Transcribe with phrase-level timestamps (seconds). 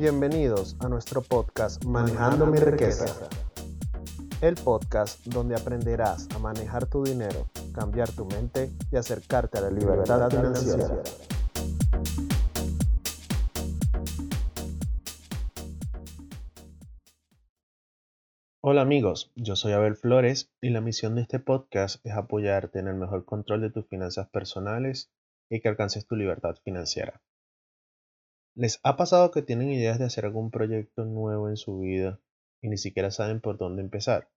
[0.00, 3.04] Bienvenidos a nuestro podcast Manejando mi riqueza.
[4.40, 9.70] El podcast donde aprenderás a manejar tu dinero, cambiar tu mente y acercarte a la
[9.70, 11.02] libertad financiera.
[18.62, 22.88] Hola amigos, yo soy Abel Flores y la misión de este podcast es apoyarte en
[22.88, 25.10] el mejor control de tus finanzas personales
[25.50, 27.20] y que alcances tu libertad financiera.
[28.60, 32.20] ¿Les ha pasado que tienen ideas de hacer algún proyecto nuevo en su vida
[32.60, 34.28] y ni siquiera saben por dónde empezar?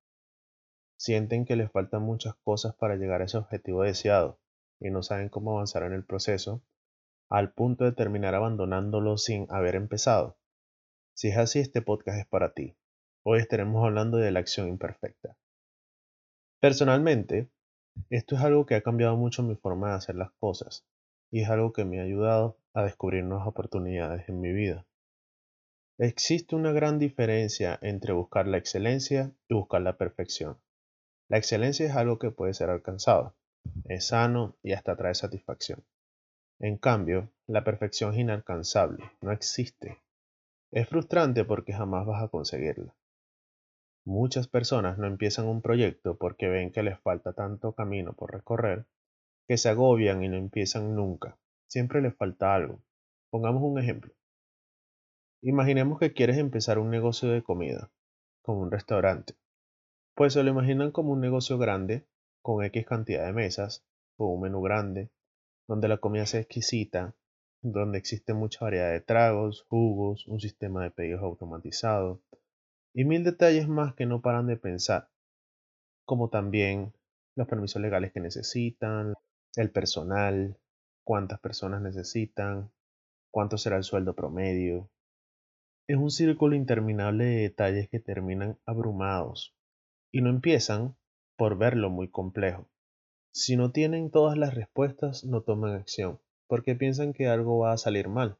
[0.95, 4.39] Sienten que les faltan muchas cosas para llegar a ese objetivo deseado
[4.79, 6.63] y no saben cómo avanzar en el proceso,
[7.29, 10.37] al punto de terminar abandonándolo sin haber empezado.
[11.13, 12.77] Si es así, este podcast es para ti.
[13.23, 15.35] Hoy estaremos hablando de la acción imperfecta.
[16.61, 17.49] Personalmente,
[18.09, 20.85] esto es algo que ha cambiado mucho mi forma de hacer las cosas
[21.33, 24.85] y es algo que me ha ayudado a descubrir nuevas oportunidades en mi vida.
[25.97, 30.59] Existe una gran diferencia entre buscar la excelencia y buscar la perfección.
[31.29, 33.33] La excelencia es algo que puede ser alcanzado,
[33.85, 35.83] es sano y hasta trae satisfacción.
[36.59, 40.03] En cambio, la perfección es inalcanzable, no existe.
[40.71, 42.93] Es frustrante porque jamás vas a conseguirla.
[44.05, 48.85] Muchas personas no empiezan un proyecto porque ven que les falta tanto camino por recorrer
[49.47, 51.37] que se agobian y no empiezan nunca.
[51.67, 52.81] Siempre les falta algo.
[53.29, 54.13] Pongamos un ejemplo.
[55.41, 57.91] Imaginemos que quieres empezar un negocio de comida,
[58.41, 59.35] como un restaurante.
[60.15, 62.05] Pues se lo imaginan como un negocio grande,
[62.41, 63.83] con X cantidad de mesas,
[64.15, 65.09] con un menú grande,
[65.67, 67.15] donde la comida sea exquisita,
[67.61, 72.21] donde existe mucha variedad de tragos, jugos, un sistema de pedidos automatizado,
[72.93, 75.09] y mil detalles más que no paran de pensar,
[76.05, 76.93] como también
[77.35, 79.13] los permisos legales que necesitan,
[79.55, 80.57] el personal,
[81.03, 82.71] cuántas personas necesitan,
[83.31, 84.89] cuánto será el sueldo promedio.
[85.87, 89.55] Es un círculo interminable de detalles que terminan abrumados
[90.11, 90.95] y no empiezan
[91.35, 92.69] por verlo muy complejo.
[93.31, 97.77] Si no tienen todas las respuestas, no toman acción, porque piensan que algo va a
[97.77, 98.37] salir mal.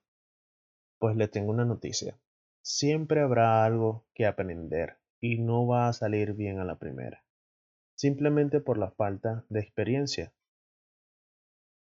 [0.99, 2.17] Pues le tengo una noticia.
[2.61, 7.25] Siempre habrá algo que aprender y no va a salir bien a la primera,
[7.95, 10.31] simplemente por la falta de experiencia.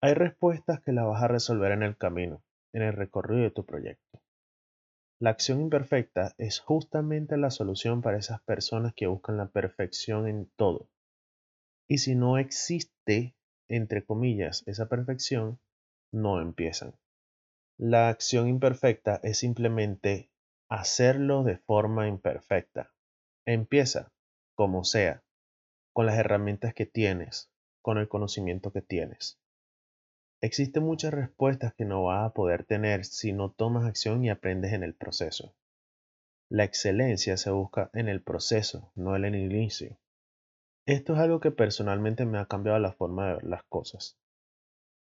[0.03, 2.41] Hay respuestas que las vas a resolver en el camino,
[2.73, 4.19] en el recorrido de tu proyecto.
[5.19, 10.49] La acción imperfecta es justamente la solución para esas personas que buscan la perfección en
[10.55, 10.89] todo.
[11.87, 13.35] Y si no existe,
[13.67, 15.59] entre comillas, esa perfección,
[16.11, 16.95] no empiezan.
[17.77, 20.31] La acción imperfecta es simplemente
[20.67, 22.91] hacerlo de forma imperfecta.
[23.45, 24.11] Empieza,
[24.55, 25.21] como sea,
[25.93, 27.51] con las herramientas que tienes,
[27.83, 29.40] con el conocimiento que tienes.
[30.43, 34.73] Existen muchas respuestas que no vas a poder tener si no tomas acción y aprendes
[34.73, 35.53] en el proceso.
[36.49, 39.99] La excelencia se busca en el proceso, no en el inicio.
[40.87, 44.17] Esto es algo que personalmente me ha cambiado la forma de ver las cosas.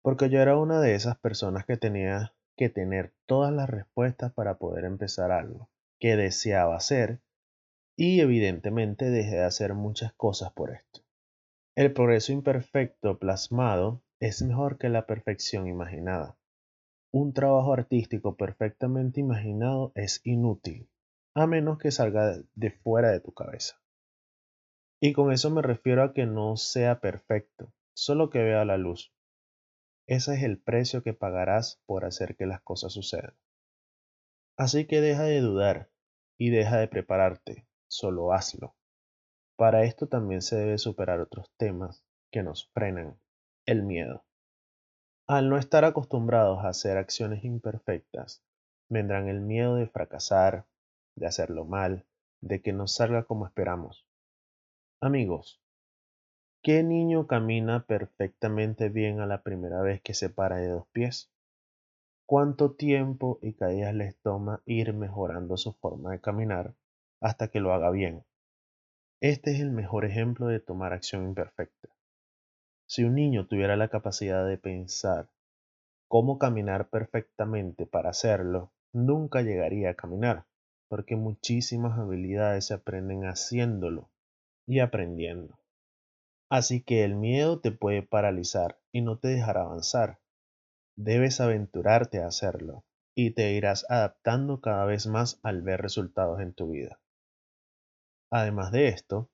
[0.01, 4.57] Porque yo era una de esas personas que tenía que tener todas las respuestas para
[4.57, 7.21] poder empezar algo que deseaba hacer
[7.95, 11.01] y evidentemente dejé de hacer muchas cosas por esto.
[11.75, 16.37] El progreso imperfecto plasmado es mejor que la perfección imaginada.
[17.11, 20.87] Un trabajo artístico perfectamente imaginado es inútil,
[21.33, 23.81] a menos que salga de fuera de tu cabeza.
[25.01, 29.11] Y con eso me refiero a que no sea perfecto, solo que vea la luz.
[30.05, 33.33] Ese es el precio que pagarás por hacer que las cosas sucedan.
[34.55, 35.89] Así que deja de dudar
[36.37, 38.75] y deja de prepararte, solo hazlo.
[39.55, 43.19] Para esto también se debe superar otros temas que nos frenan,
[43.71, 44.23] el miedo.
[45.27, 48.43] Al no estar acostumbrados a hacer acciones imperfectas,
[48.89, 50.65] vendrán el miedo de fracasar,
[51.15, 52.05] de hacerlo mal,
[52.41, 54.05] de que no salga como esperamos.
[54.99, 55.61] Amigos,
[56.63, 61.31] ¿Qué niño camina perfectamente bien a la primera vez que se para de dos pies?
[62.27, 66.75] ¿Cuánto tiempo y caídas les toma ir mejorando su forma de caminar
[67.19, 68.25] hasta que lo haga bien?
[69.21, 71.89] Este es el mejor ejemplo de tomar acción imperfecta.
[72.91, 75.29] Si un niño tuviera la capacidad de pensar
[76.09, 80.43] cómo caminar perfectamente para hacerlo, nunca llegaría a caminar,
[80.89, 84.09] porque muchísimas habilidades se aprenden haciéndolo
[84.67, 85.57] y aprendiendo.
[86.49, 90.19] Así que el miedo te puede paralizar y no te dejará avanzar.
[90.97, 92.83] Debes aventurarte a hacerlo
[93.15, 96.99] y te irás adaptando cada vez más al ver resultados en tu vida.
[98.29, 99.29] Además de esto,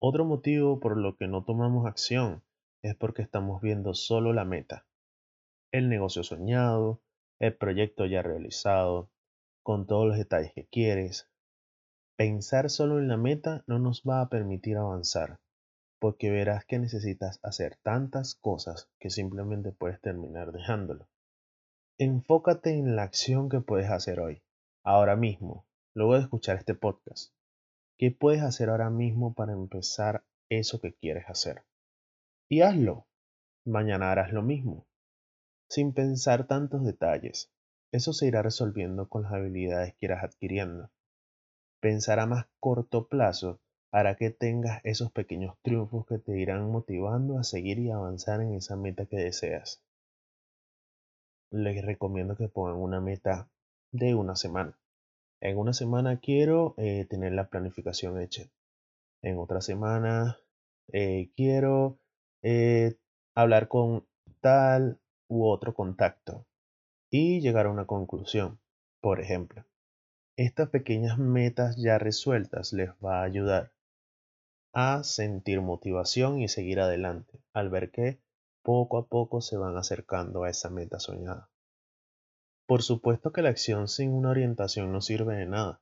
[0.00, 2.42] otro motivo por lo que no tomamos acción
[2.82, 4.86] es porque estamos viendo solo la meta,
[5.72, 7.00] el negocio soñado,
[7.38, 9.10] el proyecto ya realizado,
[9.62, 11.28] con todos los detalles que quieres.
[12.16, 15.40] Pensar solo en la meta no nos va a permitir avanzar,
[15.98, 21.08] porque verás que necesitas hacer tantas cosas que simplemente puedes terminar dejándolo.
[21.98, 24.42] Enfócate en la acción que puedes hacer hoy,
[24.84, 27.34] ahora mismo, luego de escuchar este podcast.
[27.98, 31.62] ¿Qué puedes hacer ahora mismo para empezar eso que quieres hacer?
[32.52, 33.06] Y hazlo.
[33.64, 34.84] Mañana harás lo mismo,
[35.68, 37.48] sin pensar tantos detalles.
[37.92, 40.90] Eso se irá resolviendo con las habilidades que irás adquiriendo.
[41.80, 43.60] Pensar a más corto plazo
[43.92, 48.54] hará que tengas esos pequeños triunfos que te irán motivando a seguir y avanzar en
[48.54, 49.84] esa meta que deseas.
[51.52, 53.48] Les recomiendo que pongan una meta
[53.92, 54.76] de una semana.
[55.40, 58.50] En una semana quiero eh, tener la planificación hecha.
[59.22, 60.40] En otra semana
[60.92, 61.99] eh, quiero
[62.42, 62.96] eh,
[63.34, 64.06] hablar con
[64.40, 66.46] tal u otro contacto
[67.10, 68.60] y llegar a una conclusión.
[69.00, 69.64] Por ejemplo,
[70.36, 73.72] estas pequeñas metas ya resueltas les va a ayudar
[74.72, 78.20] a sentir motivación y seguir adelante al ver que
[78.62, 81.50] poco a poco se van acercando a esa meta soñada.
[82.66, 85.80] Por supuesto que la acción sin una orientación no sirve de nada.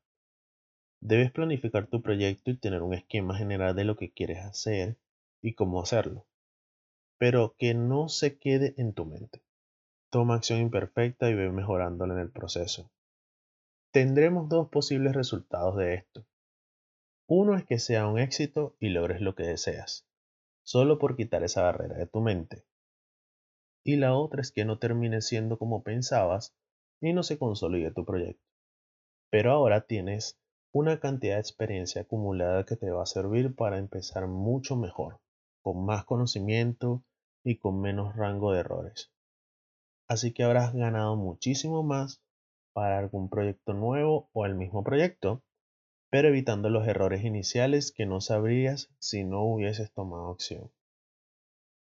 [1.01, 4.97] Debes planificar tu proyecto y tener un esquema general de lo que quieres hacer
[5.43, 6.27] y cómo hacerlo,
[7.19, 9.43] pero que no se quede en tu mente.
[10.11, 12.91] Toma acción imperfecta y ve mejorándola en el proceso.
[13.91, 16.25] Tendremos dos posibles resultados de esto.
[17.27, 20.07] Uno es que sea un éxito y logres lo que deseas,
[20.63, 22.65] solo por quitar esa barrera de tu mente.
[23.85, 26.55] Y la otra es que no termine siendo como pensabas
[27.01, 28.45] y no se consolide tu proyecto.
[29.31, 30.39] Pero ahora tienes
[30.73, 35.21] una cantidad de experiencia acumulada que te va a servir para empezar mucho mejor,
[35.63, 37.03] con más conocimiento
[37.49, 39.11] y con menos rango de errores
[40.09, 42.23] así que habrás ganado muchísimo más
[42.73, 45.43] para algún proyecto nuevo o el mismo proyecto,
[46.11, 50.73] pero evitando los errores iniciales que no sabrías si no hubieses tomado acción.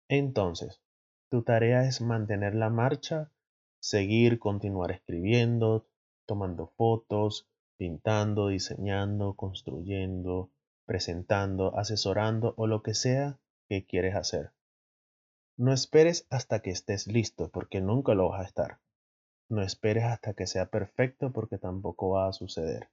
[0.07, 0.81] Entonces,
[1.29, 3.31] tu tarea es mantener la marcha,
[3.79, 5.85] seguir, continuar escribiendo,
[6.25, 10.51] tomando fotos, pintando, diseñando, construyendo,
[10.85, 14.51] presentando, asesorando o lo que sea que quieres hacer.
[15.57, 18.79] No esperes hasta que estés listo, porque nunca lo vas a estar.
[19.47, 22.89] No esperes hasta que sea perfecto, porque tampoco va a suceder.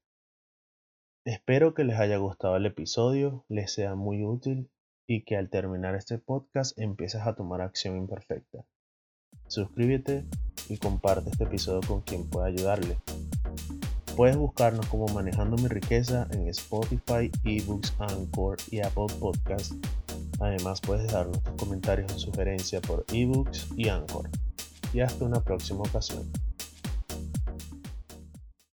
[1.25, 4.71] Espero que les haya gustado el episodio, les sea muy útil
[5.09, 8.65] y que al terminar este podcast empieces a tomar acción imperfecta.
[9.49, 10.25] Suscríbete
[10.69, 12.97] y comparte este episodio con quien pueda ayudarle.
[14.15, 19.75] Puedes buscarnos como Manejando mi riqueza en Spotify, eBooks, Anchor y Apple Podcasts
[20.43, 24.29] Además puedes dejarnos tus comentarios o sugerencias por ebooks y Anchor.
[24.93, 26.31] Y hasta una próxima ocasión.